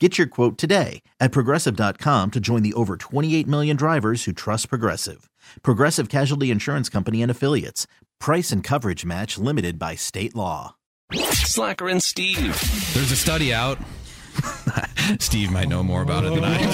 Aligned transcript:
Get 0.00 0.18
your 0.18 0.26
quote 0.26 0.58
today 0.58 1.02
at 1.20 1.30
progressive.com 1.30 2.32
to 2.32 2.40
join 2.40 2.64
the 2.64 2.74
over 2.74 2.96
28 2.96 3.46
million 3.46 3.76
drivers 3.76 4.24
who 4.24 4.32
trust 4.32 4.68
Progressive. 4.68 5.30
Progressive 5.62 6.08
Casualty 6.08 6.50
Insurance 6.50 6.88
Company 6.88 7.22
and 7.22 7.30
Affiliates. 7.30 7.86
Price 8.18 8.50
and 8.50 8.64
coverage 8.64 9.04
match 9.04 9.38
limited 9.38 9.78
by 9.78 9.94
state 9.94 10.34
law. 10.34 10.74
Slacker 11.12 11.88
and 11.88 12.02
Steve. 12.02 12.60
There's 12.92 13.12
a 13.12 13.16
study 13.16 13.54
out. 13.54 13.78
Steve 15.20 15.52
might 15.52 15.68
know 15.68 15.84
more 15.84 16.02
about 16.02 16.24
it 16.24 16.34
than 16.34 16.42
I 16.42 16.58
do. 16.58 16.66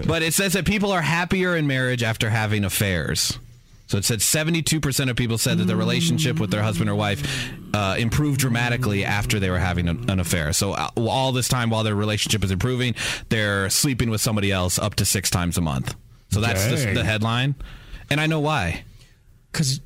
Oh, 0.00 0.04
but 0.06 0.22
it 0.22 0.32
says 0.32 0.54
that 0.54 0.64
people 0.64 0.92
are 0.92 1.02
happier 1.02 1.54
in 1.56 1.66
marriage 1.66 2.02
after 2.02 2.30
having 2.30 2.64
affairs. 2.64 3.38
So 3.88 3.96
it 3.96 4.04
said 4.04 4.18
72% 4.20 5.10
of 5.10 5.16
people 5.16 5.38
said 5.38 5.58
that 5.58 5.64
their 5.64 5.76
relationship 5.76 6.38
with 6.38 6.50
their 6.50 6.62
husband 6.62 6.90
or 6.90 6.94
wife 6.94 7.50
uh, 7.74 7.96
improved 7.98 8.38
dramatically 8.38 9.02
after 9.04 9.40
they 9.40 9.48
were 9.48 9.58
having 9.58 9.88
a, 9.88 9.92
an 10.12 10.20
affair. 10.20 10.52
So 10.52 10.72
uh, 10.72 10.90
all 10.96 11.32
this 11.32 11.48
time 11.48 11.70
while 11.70 11.82
their 11.84 11.94
relationship 11.94 12.44
is 12.44 12.50
improving, 12.50 12.94
they're 13.30 13.70
sleeping 13.70 14.10
with 14.10 14.20
somebody 14.20 14.52
else 14.52 14.78
up 14.78 14.94
to 14.96 15.06
six 15.06 15.30
times 15.30 15.56
a 15.56 15.62
month. 15.62 15.94
So 16.30 16.40
that's 16.40 16.66
the, 16.66 16.76
Dang. 16.76 16.94
the 16.94 17.04
headline. 17.04 17.54
And 18.10 18.20
I 18.20 18.26
know 18.26 18.40
why. 18.40 18.84
Because 19.50 19.80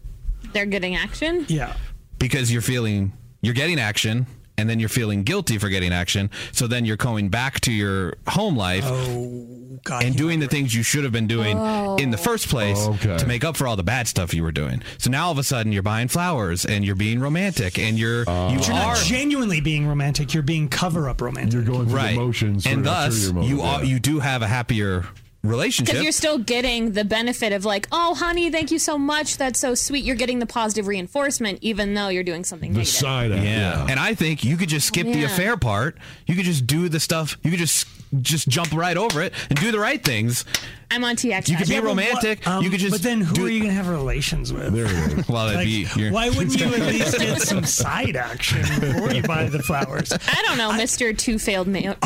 They're 0.52 0.66
getting 0.66 0.96
action. 0.96 1.46
yeah, 1.48 1.76
Because 2.18 2.52
you're 2.52 2.60
feeling, 2.62 3.12
you're 3.40 3.54
getting 3.54 3.78
action. 3.78 4.26
And 4.58 4.68
then 4.68 4.78
you're 4.78 4.88
feeling 4.90 5.22
guilty 5.22 5.58
for 5.58 5.68
getting 5.68 5.92
action. 5.92 6.30
So 6.52 6.66
then 6.66 6.84
you're 6.84 6.96
going 6.98 7.30
back 7.30 7.60
to 7.62 7.72
your 7.72 8.14
home 8.28 8.56
life 8.56 8.84
oh 8.86 9.78
god, 9.82 10.04
and 10.04 10.14
doing 10.16 10.40
the 10.40 10.46
things 10.46 10.74
you 10.74 10.82
should 10.82 11.04
have 11.04 11.12
been 11.12 11.26
doing 11.26 11.56
in 11.98 12.10
the 12.10 12.18
oh. 12.18 12.22
first 12.22 12.48
place 12.48 12.78
Oh, 12.80 12.92
Okay. 12.92 13.16
to 13.16 13.26
make 13.26 13.44
up 13.44 13.56
for 13.56 13.66
all 13.66 13.76
the 13.76 13.82
bad 13.82 14.06
stuff 14.08 14.34
you 14.34 14.42
were 14.42 14.52
doing. 14.52 14.82
So 14.98 15.10
now 15.10 15.26
all 15.26 15.32
of 15.32 15.38
a 15.38 15.42
sudden 15.42 15.72
you're 15.72 15.82
buying 15.82 16.08
flowers 16.08 16.64
and 16.64 16.84
you're 16.84 16.94
being 16.94 17.18
romantic 17.18 17.78
and 17.78 17.98
you're 17.98 18.24
oh. 18.26 18.50
you 18.50 18.60
You're 18.60 18.74
are 18.74 18.94
not 18.94 18.96
genuinely 18.98 19.60
being 19.60 19.86
romantic. 19.86 20.34
You're 20.34 20.42
being 20.42 20.68
cover 20.68 21.08
up 21.08 21.20
romantic. 21.20 21.54
You're 21.54 21.62
going 21.62 21.86
through 21.86 21.96
right, 21.96 22.10
the 22.12 22.16
motions, 22.20 22.66
and 22.66 22.84
thus 22.84 23.28
ulterior 23.28 23.48
you 23.48 23.62
are 23.62 23.80
yeah. 23.82 23.88
you 23.90 23.98
do 24.00 24.20
have 24.20 24.42
a 24.42 24.46
happier 24.48 25.06
relationship. 25.42 25.92
Because 25.92 26.02
you're 26.04 26.12
still 26.12 26.38
getting 26.38 26.92
the 26.92 27.04
benefit 27.04 27.52
of 27.52 27.64
like, 27.64 27.88
oh, 27.92 28.14
honey, 28.14 28.50
thank 28.50 28.70
you 28.70 28.78
so 28.78 28.96
much. 28.98 29.36
That's 29.36 29.58
so 29.60 29.74
sweet. 29.74 30.04
You're 30.04 30.16
getting 30.16 30.38
the 30.38 30.46
positive 30.46 30.86
reinforcement, 30.86 31.58
even 31.62 31.94
though 31.94 32.08
you're 32.08 32.22
doing 32.24 32.44
something 32.44 32.72
the 32.72 32.78
negative. 32.78 32.94
side 32.94 33.32
act. 33.32 33.44
yeah. 33.44 33.86
and 33.88 33.98
I 33.98 34.14
think 34.14 34.44
you 34.44 34.56
could 34.56 34.68
just 34.68 34.86
skip 34.86 35.06
the 35.06 35.18
Yeah. 35.20 35.26
affair 35.26 35.56
part. 35.56 35.96
You 36.26 36.34
could 36.36 36.44
just 36.44 36.66
do 36.66 36.88
the 36.88 37.00
stuff. 37.00 37.36
You 37.42 37.50
could 37.50 37.60
just 37.60 37.86
just 38.20 38.46
jump 38.46 38.70
right 38.74 38.98
over 38.98 39.22
it 39.22 39.32
and 39.48 39.58
do 39.58 39.72
the 39.72 39.78
right 39.78 40.04
things. 40.04 40.44
I'm 40.90 41.02
on 41.02 41.16
TX. 41.16 41.48
You 41.48 41.56
could 41.56 41.66
be 41.66 41.72
Yeah, 41.72 41.80
but 41.80 41.84
what- 41.96 42.04
romantic. 42.04 42.46
um, 42.46 42.62
you 42.62 42.68
could 42.68 42.78
just. 42.80 42.92
But 42.92 43.00
then 43.02 43.22
who 43.22 43.34
do, 43.34 43.46
are 43.46 43.48
you 43.48 43.60
gonna 43.60 43.72
have 43.72 43.88
relations 43.88 44.52
with? 44.52 44.74
There. 44.74 44.84
Well, 45.30 45.46
that'd 45.46 45.56
Like, 45.56 45.64
be. 45.64 45.86
your- 45.96 46.12
why 46.12 46.28
wouldn't 46.28 46.60
you 46.60 46.66
at 46.66 46.80
least 46.80 47.18
get 47.18 47.40
some 47.42 47.64
side 47.64 48.14
action 48.16 48.60
before 48.80 49.10
you 49.12 49.22
buy 49.22 49.44
the 49.48 49.62
flowers? 49.62 50.12
I 50.12 50.42
don't 50.46 50.58
know, 50.58 50.72
Mr. 50.72 51.16
Two 51.16 51.38
Failed 51.38 51.68
ma- 51.68 51.80
Marriages. 51.80 51.96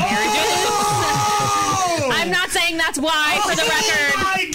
Oh! 1.98 2.10
I'm 2.12 2.30
not 2.30 2.50
saying 2.50 2.76
that's 2.76 2.98
why, 2.98 3.40
for 3.44 3.56
the 3.56 3.62
record. 3.62 4.14
my 4.22 4.50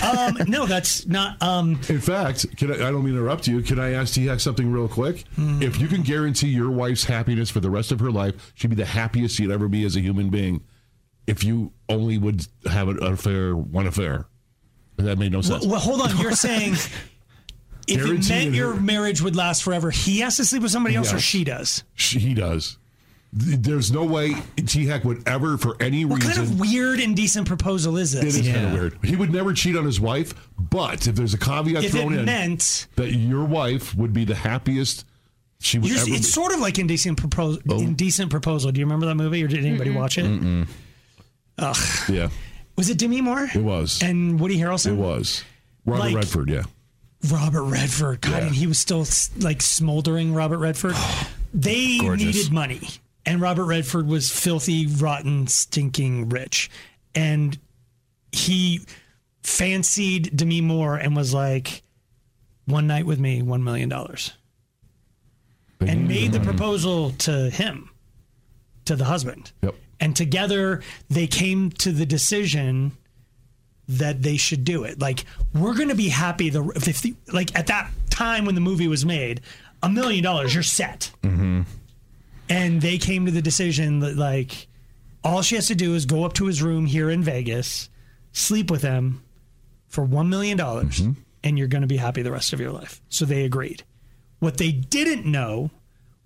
god! 0.00 0.38
um, 0.40 0.48
no, 0.48 0.66
that's 0.66 1.06
not. 1.06 1.40
Um, 1.42 1.80
In 1.88 2.00
fact, 2.00 2.56
can 2.56 2.70
I, 2.72 2.74
I 2.74 2.90
don't 2.90 3.04
mean 3.04 3.14
to 3.14 3.20
interrupt 3.20 3.46
you. 3.46 3.62
Can 3.62 3.78
I 3.78 3.92
ask 3.92 4.14
T 4.14 4.26
Hack 4.26 4.40
something 4.40 4.70
real 4.70 4.88
quick? 4.88 5.24
Hmm. 5.36 5.62
If 5.62 5.80
you 5.80 5.88
can 5.88 6.02
guarantee 6.02 6.48
your 6.48 6.70
wife's 6.70 7.04
happiness 7.04 7.50
for 7.50 7.60
the 7.60 7.70
rest 7.70 7.92
of 7.92 8.00
her 8.00 8.10
life, 8.10 8.52
she'd 8.54 8.68
be 8.70 8.76
the 8.76 8.84
happiest 8.86 9.38
you'd 9.38 9.50
ever 9.50 9.68
be 9.68 9.84
as 9.84 9.96
a 9.96 10.00
human 10.00 10.30
being. 10.30 10.62
If 11.26 11.44
you 11.44 11.72
only 11.88 12.18
would 12.18 12.46
have 12.66 12.88
an 12.88 13.02
affair, 13.02 13.54
one 13.54 13.86
affair, 13.86 14.26
that 14.96 15.18
made 15.18 15.32
no 15.32 15.40
sense. 15.42 15.64
well, 15.66 15.78
hold 15.80 16.00
on. 16.00 16.16
You're 16.18 16.32
saying 16.36 16.74
if 17.86 18.04
it 18.04 18.28
meant 18.28 18.54
your 18.54 18.74
marriage 18.74 19.20
would 19.22 19.36
last 19.36 19.62
forever, 19.62 19.90
he 19.90 20.20
has 20.20 20.36
to 20.38 20.44
sleep 20.44 20.62
with 20.62 20.70
somebody 20.70 20.96
else, 20.96 21.12
or 21.12 21.18
she 21.20 21.44
does. 21.44 21.84
She, 21.94 22.18
he 22.18 22.34
does. 22.34 22.78
Th- 23.38 23.58
There's 23.58 23.92
no 23.92 24.04
way 24.04 24.34
T 24.66 24.86
Hack 24.86 25.04
would 25.04 25.22
ever, 25.26 25.56
for 25.56 25.76
any 25.80 26.04
What 26.04 26.22
reason. 26.24 26.30
What 26.30 26.48
kind 26.48 26.48
of 26.52 26.60
weird 26.60 26.98
indecent 27.00 27.46
proposal 27.46 27.96
is 27.96 28.14
it 28.14 28.22
this? 28.24 28.36
is 28.36 28.48
kind 28.48 28.66
of 28.66 28.72
weird. 28.72 28.98
He 29.04 29.14
would 29.16 29.32
never 29.32 29.52
cheat 29.52 29.76
on 29.76 29.84
his 29.84 30.00
wife, 30.00 30.34
but 30.58 31.06
if 31.06 31.14
there's 31.14 31.34
a 31.34 31.38
caveat 31.38 31.84
If 31.84 31.94
it 31.94 31.98
thrown 31.98 32.14
in 32.14 32.24
meant 32.24 32.88
that 32.96 33.12
your 33.12 33.44
wife 33.44 33.94
would 33.94 34.12
be 34.12 34.24
the 34.24 34.34
happiest 34.34 35.04
she 35.60 35.78
would 35.78 35.88
You're- 35.88 36.00
ever 36.00 36.10
it's 36.10 36.18
be. 36.18 36.22
sort 36.24 36.52
of 36.54 36.58
like 36.60 36.78
indecent 36.78 37.18
proposal. 37.18 37.62
Oh. 37.68 37.78
Indecent 37.78 38.30
proposal. 38.30 38.72
Do 38.72 38.80
you 38.80 38.86
remember 38.86 39.06
that 39.06 39.14
movie, 39.16 39.44
or 39.44 39.46
did 39.46 39.64
anybody 39.64 39.90
watch 39.90 40.18
it? 40.18 40.24
Mm-mm. 40.24 40.66
Ugh. 41.58 41.76
Yeah, 42.08 42.30
Was 42.76 42.88
it 42.90 42.98
Demi 42.98 43.20
Moore? 43.20 43.48
it 43.54 43.62
was. 43.62 44.02
And 44.02 44.40
Woody 44.40 44.58
Harrelson. 44.58 44.92
It 44.92 44.96
was. 44.96 45.44
Robert 45.84 46.00
Like- 46.04 46.14
Redford, 46.16 46.48
yeah. 46.50 46.62
Robert 47.30 47.64
Redford. 47.64 48.22
God, 48.22 48.30
Yeah. 48.30 48.46
and 48.46 48.54
he 48.54 48.66
was 48.66 48.78
still 48.78 49.06
like 49.38 49.60
smoldering 49.62 50.32
Robert 50.34 50.58
Redford. 50.58 50.94
they 51.54 51.98
Gorgeous. 51.98 52.34
needed 52.34 52.52
money, 52.52 52.80
and 53.26 53.40
Robert 53.40 53.66
Redford 53.66 54.06
was 54.06 54.30
filthy, 54.30 54.86
rotten, 54.86 55.46
stinking 55.46 56.28
rich, 56.28 56.70
and 57.14 57.58
he 58.32 58.80
fancied 59.42 60.36
Demi 60.36 60.60
Moore 60.60 60.96
and 60.96 61.16
was 61.16 61.34
like, 61.34 61.82
"One 62.66 62.86
night 62.86 63.06
with 63.06 63.18
me, 63.18 63.42
one 63.42 63.64
million 63.64 63.88
dollars," 63.88 64.32
and 65.80 66.08
made 66.08 66.32
the 66.32 66.40
proposal 66.40 67.10
to 67.12 67.50
him, 67.50 67.90
to 68.84 68.96
the 68.96 69.04
husband. 69.04 69.52
Yep. 69.62 69.74
And 70.00 70.16
together 70.16 70.82
they 71.08 71.26
came 71.26 71.70
to 71.72 71.92
the 71.92 72.06
decision 72.06 72.92
that 73.88 74.22
they 74.22 74.36
should 74.36 74.64
do 74.64 74.84
it. 74.84 75.00
Like 75.00 75.24
we're 75.52 75.74
going 75.74 75.88
to 75.88 75.94
be 75.94 76.08
happy 76.08 76.48
the 76.48 76.64
if 76.76 77.02
the, 77.02 77.14
like 77.32 77.56
at 77.58 77.66
that 77.66 77.90
time 78.08 78.44
when 78.44 78.54
the 78.54 78.60
movie 78.60 78.88
was 78.88 79.04
made, 79.04 79.40
a 79.82 79.88
million 79.88 80.22
dollars 80.22 80.54
you're 80.54 80.62
set. 80.62 81.10
Mm-hmm. 81.22 81.62
And 82.50 82.82
they 82.82 82.98
came 82.98 83.26
to 83.26 83.32
the 83.32 83.40
decision 83.40 84.00
that 84.00 84.16
like 84.16 84.66
all 85.24 85.40
she 85.40 85.54
has 85.54 85.68
to 85.68 85.74
do 85.74 85.94
is 85.94 86.04
go 86.04 86.24
up 86.24 86.34
to 86.34 86.46
his 86.46 86.62
room 86.62 86.84
here 86.84 87.08
in 87.08 87.22
Vegas, 87.22 87.88
sleep 88.32 88.70
with 88.70 88.82
him 88.82 89.22
for 89.88 90.04
1 90.04 90.28
million 90.28 90.56
dollars 90.56 91.00
mm-hmm. 91.00 91.12
and 91.42 91.58
you're 91.58 91.68
going 91.68 91.82
to 91.82 91.88
be 91.88 91.96
happy 91.96 92.22
the 92.22 92.32
rest 92.32 92.52
of 92.52 92.60
your 92.60 92.72
life. 92.72 93.00
So 93.08 93.24
they 93.24 93.44
agreed. 93.44 93.84
What 94.40 94.58
they 94.58 94.72
didn't 94.72 95.26
know 95.26 95.70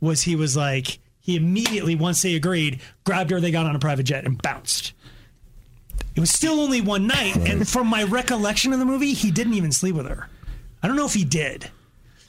was 0.01 0.23
he 0.23 0.37
was 0.37 0.57
like 0.57 0.99
he 1.21 1.37
immediately 1.37 1.95
once 1.95 2.23
they 2.23 2.35
agreed, 2.35 2.81
grabbed 3.05 3.31
her, 3.31 3.41
they 3.41 3.51
got 3.51 3.67
on 3.67 3.75
a 3.75 3.79
private 3.79 4.05
jet 4.05 4.25
and 4.25 4.41
bounced. 4.41 4.93
It 6.15 6.21
was 6.21 6.31
still 6.31 6.61
only 6.61 6.81
one 6.81 7.07
night, 7.07 7.37
and 7.49 7.67
from 7.69 7.89
my 7.89 8.05
recollection 8.05 8.73
of 8.73 8.79
the 8.79 8.85
movie, 8.85 9.15
he 9.15 9.31
didn't 9.31 9.55
even 9.55 9.73
sleep 9.73 9.97
with 9.97 10.07
her. 10.07 10.29
I 10.83 10.87
don't 10.87 10.97
know 10.97 11.07
if 11.07 11.15
he 11.15 11.25
did. 11.25 11.71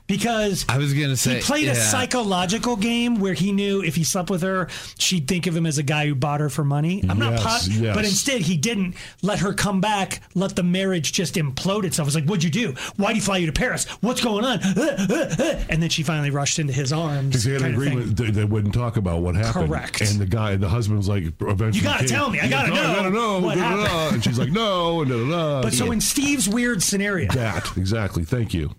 Because 0.08 0.66
I 0.70 0.78
was 0.78 0.94
gonna 0.94 1.18
say 1.18 1.38
he 1.38 1.42
played 1.42 1.66
yeah. 1.66 1.72
a 1.72 1.76
psychological 1.76 2.76
game 2.76 3.20
where 3.20 3.34
he 3.34 3.52
knew 3.52 3.82
if 3.84 3.96
he 3.96 4.04
slept 4.04 4.30
with 4.30 4.44
her, 4.44 4.68
she'd 5.00 5.28
think 5.28 5.48
of 5.48 5.56
him 5.58 5.66
as 5.66 5.80
a 5.80 5.84
guy 5.84 6.06
who 6.06 6.14
bought 6.14 6.42
her 6.42 6.50
for 6.50 6.64
money. 6.64 7.04
I'm 7.10 7.18
not 7.18 7.34
Yes, 7.34 7.44
pot, 7.44 7.68
yes. 7.76 7.96
but 7.96 8.06
instead 8.06 8.42
he 8.42 8.56
didn't 8.56 8.96
let 9.24 9.40
her 9.40 9.52
come 9.54 9.82
back, 9.82 10.22
let 10.36 10.56
the 10.56 10.62
marriage 10.64 11.12
just 11.12 11.36
implode 11.36 11.86
itself. 11.86 12.06
It 12.06 12.10
was 12.10 12.16
like, 12.16 12.26
"What'd 12.26 12.44
you 12.44 12.52
do? 12.52 12.74
Why'd 12.98 13.16
he 13.16 13.20
fly 13.20 13.38
you 13.38 13.48
to 13.48 13.52
Paris? 13.52 13.86
What's 14.02 14.22
going 14.22 14.46
on?" 14.46 14.60
Uh, 14.60 15.08
uh, 15.10 15.36
uh. 15.44 15.64
And 15.70 15.82
then 15.82 15.90
she 15.90 16.04
finally 16.04 16.30
rushed 16.30 16.60
into 16.60 16.74
his 16.74 16.94
arms. 16.94 17.28
Because 17.30 17.44
they 17.46 17.54
had 17.54 17.62
an 17.64 17.74
kind 17.74 17.76
of 17.76 17.84
thing. 17.84 17.92
agreement 17.94 18.18
they, 18.18 18.30
they 18.32 18.46
wouldn't 18.46 18.74
talk 18.76 18.98
about 18.98 19.22
what 19.22 19.36
happened. 19.36 19.70
Correct. 19.70 20.02
And 20.02 20.20
the 20.20 20.28
guy, 20.28 20.56
the 20.56 20.70
husband 20.70 20.98
was 21.00 21.08
like, 21.10 21.24
eventually. 21.42 21.78
You 21.78 21.82
gotta 21.84 22.00
came- 22.00 22.08
tell 22.10 22.30
me. 22.30 22.40
I 22.42 22.48
gotta 22.48 22.70
know 22.70 22.82
I 22.82 22.96
gotta 22.96 23.10
know. 23.10 23.40
what 23.40 23.56
da, 23.58 23.70
da, 23.72 23.76
da. 23.76 23.88
happened. 23.88 24.14
And 24.16 24.24
she's 24.24 24.38
like, 24.38 24.52
no, 24.52 25.02
and 25.02 25.10
da, 25.10 25.18
da, 25.18 25.30
da. 25.30 25.62
But 25.64 25.74
so 25.74 25.86
Yeah. 25.86 25.94
in 25.94 26.02
Steve's 26.02 26.48
weird 26.48 26.84
scenario, 26.84 27.32
that 27.32 27.76
exactly. 27.76 28.24
Thank 28.24 28.54
you. 28.54 28.76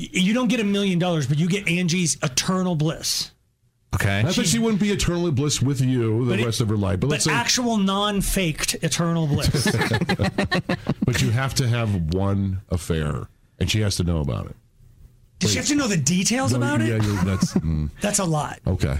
Y- 0.00 0.08
you 0.12 0.34
don't 0.34 0.48
get 0.48 0.60
a 0.60 0.64
million 0.64 0.98
dollars, 0.98 1.26
but 1.26 1.38
you 1.38 1.48
get 1.48 1.68
Angie's 1.68 2.16
eternal 2.22 2.74
bliss. 2.76 3.30
Okay. 3.94 4.22
Not 4.22 4.34
that 4.36 4.46
she 4.46 4.58
wouldn't 4.60 4.80
be 4.80 4.90
eternally 4.90 5.32
bliss 5.32 5.60
with 5.60 5.80
you 5.80 6.24
the 6.24 6.34
it- 6.38 6.44
rest 6.44 6.60
of 6.60 6.68
her 6.68 6.76
life, 6.76 7.00
but, 7.00 7.08
But 7.08 7.10
let's 7.14 7.24
say, 7.24 7.32
actual 7.32 7.76
non-faked 7.76 8.74
eternal 8.82 9.26
bliss. 9.26 9.66
but 11.04 11.20
you 11.20 11.30
have 11.30 11.54
to 11.54 11.66
have 11.68 12.14
one 12.14 12.60
affair, 12.68 13.28
and 13.58 13.70
she 13.70 13.80
has 13.80 13.96
to 13.96 14.04
know 14.04 14.20
about 14.20 14.46
it. 14.46 14.56
Does 15.40 15.50
she 15.52 15.56
have 15.56 15.66
to 15.68 15.74
know 15.74 15.88
the 15.88 15.96
details 15.96 16.52
No, 16.52 16.58
about 16.58 16.80
yeah, 16.80 16.96
it? 16.96 17.02
you're- 17.02 17.24
that's 17.24 17.52
mm, 17.54 17.90
That's 18.00 18.18
a 18.20 18.24
lot. 18.24 18.60
okay. 18.66 18.98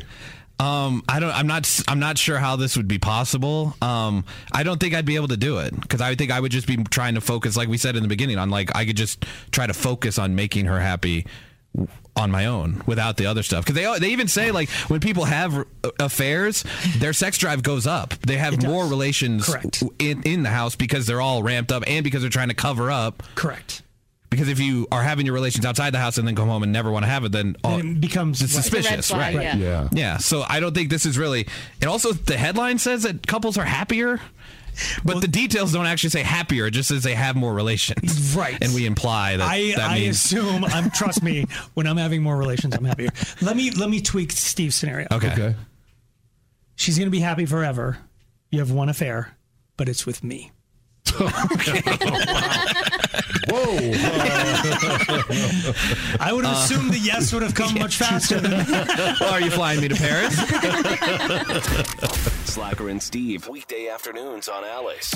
Um, 0.60 1.02
I 1.08 1.20
don't. 1.20 1.30
I'm 1.30 1.46
not. 1.46 1.80
I'm 1.88 2.00
not 2.00 2.18
sure 2.18 2.36
how 2.36 2.56
this 2.56 2.76
would 2.76 2.86
be 2.86 2.98
possible. 2.98 3.74
Um, 3.80 4.26
I 4.52 4.62
don't 4.62 4.78
think 4.78 4.94
I'd 4.94 5.06
be 5.06 5.16
able 5.16 5.28
to 5.28 5.36
do 5.38 5.58
it 5.58 5.78
because 5.80 6.02
I 6.02 6.14
think 6.14 6.30
I 6.30 6.38
would 6.38 6.52
just 6.52 6.66
be 6.66 6.76
trying 6.76 7.14
to 7.14 7.22
focus, 7.22 7.56
like 7.56 7.68
we 7.68 7.78
said 7.78 7.96
in 7.96 8.02
the 8.02 8.08
beginning, 8.08 8.36
on 8.36 8.50
like 8.50 8.76
I 8.76 8.84
could 8.84 8.96
just 8.96 9.24
try 9.52 9.66
to 9.66 9.72
focus 9.72 10.18
on 10.18 10.34
making 10.34 10.66
her 10.66 10.78
happy 10.78 11.26
on 12.14 12.30
my 12.30 12.44
own 12.44 12.82
without 12.86 13.16
the 13.16 13.24
other 13.24 13.42
stuff. 13.42 13.64
Because 13.64 13.80
they 13.80 13.98
they 13.98 14.12
even 14.12 14.28
say 14.28 14.50
like 14.50 14.68
when 14.88 15.00
people 15.00 15.24
have 15.24 15.64
affairs, 15.98 16.62
their 16.98 17.14
sex 17.14 17.38
drive 17.38 17.62
goes 17.62 17.86
up. 17.86 18.10
They 18.20 18.36
have 18.36 18.62
more 18.62 18.86
relations 18.86 19.46
Correct. 19.46 19.82
in 19.98 20.22
in 20.24 20.42
the 20.42 20.50
house 20.50 20.76
because 20.76 21.06
they're 21.06 21.22
all 21.22 21.42
ramped 21.42 21.72
up 21.72 21.84
and 21.86 22.04
because 22.04 22.20
they're 22.20 22.30
trying 22.30 22.48
to 22.48 22.54
cover 22.54 22.90
up. 22.90 23.22
Correct. 23.34 23.82
Because 24.30 24.48
if 24.48 24.60
you 24.60 24.86
are 24.92 25.02
having 25.02 25.26
your 25.26 25.34
relations 25.34 25.66
outside 25.66 25.92
the 25.92 25.98
house 25.98 26.16
and 26.16 26.26
then 26.26 26.36
come 26.36 26.46
home 26.48 26.62
and 26.62 26.72
never 26.72 26.90
want 26.92 27.04
to 27.04 27.08
have 27.10 27.24
it, 27.24 27.32
then 27.32 27.56
all, 27.64 27.78
Then 27.78 27.96
it 27.96 28.00
becomes 28.00 28.40
it's 28.40 28.54
right. 28.54 28.62
suspicious, 28.62 29.10
flag, 29.10 29.34
right? 29.34 29.42
yeah. 29.42 29.56
Yeah. 29.56 29.88
Yeah, 29.90 30.16
so 30.18 30.44
I 30.48 30.60
don't 30.60 30.72
think 30.72 30.88
this 30.88 31.04
is 31.04 31.18
really. 31.18 31.48
And 31.80 31.90
also, 31.90 32.12
the 32.12 32.36
headline 32.38 32.78
says 32.78 33.02
that 33.02 33.26
couples 33.26 33.58
are 33.58 33.64
happier, 33.64 34.20
but 35.04 35.20
the 35.20 35.26
details 35.26 35.72
don't 35.72 35.86
actually 35.86 36.10
say 36.10 36.22
happier. 36.22 36.66
It 36.66 36.70
just 36.70 36.88
says 36.90 37.02
they 37.02 37.16
have 37.16 37.34
more 37.34 37.52
relations. 37.52 38.36
Right. 38.36 38.56
And 38.62 38.72
we 38.72 38.86
imply 38.86 39.36
that 39.36 39.48
I, 39.50 39.72
that 39.76 39.90
I 39.90 39.94
means. 39.98 40.14
assume 40.24 40.64
I'm 40.64 40.84
um, 40.84 40.90
trust 40.94 41.24
me 41.24 41.46
when 41.74 41.88
I'm 41.88 41.96
having 41.96 42.22
more 42.22 42.36
relations 42.36 42.76
I'm 42.76 42.84
happier. 42.84 43.08
Let 43.42 43.56
me 43.56 43.72
let 43.72 43.90
me 43.90 44.00
tweak 44.00 44.30
Steve's 44.30 44.76
scenario. 44.76 45.08
okay. 45.10 45.32
Okay. 45.32 45.54
She's 46.76 46.98
gonna 46.98 47.10
be 47.10 47.18
happy 47.20 47.46
forever. 47.46 47.98
You 48.50 48.60
have 48.60 48.70
one 48.70 48.88
affair, 48.88 49.36
but 49.76 49.88
it's 49.88 50.06
with 50.06 50.22
me. 50.22 50.52
Whoa. 53.48 53.76
I 56.20 56.30
would 56.32 56.44
have 56.44 56.56
assumed 56.56 56.92
the 56.92 57.00
yes 57.02 57.32
would 57.32 57.42
have 57.42 57.54
come 57.54 57.74
much 57.78 57.96
faster 57.96 58.40
than 58.40 58.52
Well, 58.52 59.24
are 59.32 59.40
you 59.40 59.50
flying 59.50 59.80
me 59.80 59.88
to 59.88 59.94
Paris? 59.94 60.36
Slacker 62.44 62.88
and 62.88 63.02
Steve, 63.02 63.48
weekday 63.48 63.88
afternoons 63.88 64.48
on 64.48 64.64
Alice. 64.64 65.14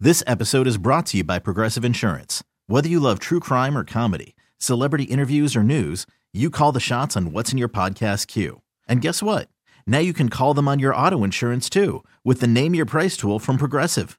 This 0.00 0.22
episode 0.26 0.66
is 0.66 0.78
brought 0.78 1.06
to 1.06 1.18
you 1.18 1.24
by 1.24 1.38
Progressive 1.38 1.84
Insurance. 1.84 2.42
Whether 2.66 2.88
you 2.88 3.00
love 3.00 3.18
true 3.18 3.40
crime 3.40 3.76
or 3.78 3.84
comedy, 3.84 4.34
celebrity 4.58 5.04
interviews 5.04 5.54
or 5.54 5.62
news, 5.62 6.06
you 6.32 6.50
call 6.50 6.72
the 6.72 6.80
shots 6.80 7.16
on 7.16 7.32
what's 7.32 7.52
in 7.52 7.58
your 7.58 7.68
podcast 7.68 8.26
queue. 8.26 8.62
And 8.88 9.00
guess 9.00 9.22
what? 9.22 9.48
Now 9.86 9.98
you 9.98 10.12
can 10.12 10.28
call 10.28 10.54
them 10.54 10.66
on 10.66 10.78
your 10.78 10.94
auto 10.94 11.22
insurance 11.24 11.70
too 11.70 12.02
with 12.24 12.40
the 12.40 12.46
Name 12.48 12.74
Your 12.74 12.86
Price 12.86 13.16
tool 13.16 13.38
from 13.38 13.58
Progressive. 13.58 14.18